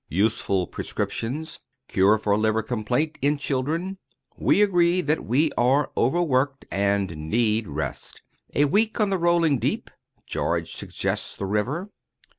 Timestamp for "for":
2.17-2.35